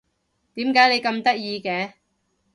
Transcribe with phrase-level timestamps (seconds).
[0.55, 1.93] 點解你咁得意嘅？